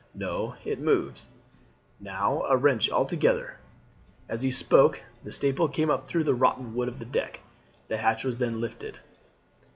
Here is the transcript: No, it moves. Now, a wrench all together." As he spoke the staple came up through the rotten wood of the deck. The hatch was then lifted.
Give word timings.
No, 0.15 0.55
it 0.65 0.79
moves. 0.79 1.27
Now, 1.99 2.41
a 2.49 2.57
wrench 2.57 2.89
all 2.89 3.05
together." 3.05 3.59
As 4.27 4.41
he 4.41 4.49
spoke 4.49 5.03
the 5.21 5.31
staple 5.31 5.67
came 5.67 5.91
up 5.91 6.07
through 6.07 6.23
the 6.23 6.33
rotten 6.33 6.73
wood 6.73 6.87
of 6.87 6.97
the 6.97 7.05
deck. 7.05 7.41
The 7.87 7.97
hatch 7.97 8.23
was 8.23 8.39
then 8.39 8.59
lifted. 8.59 8.97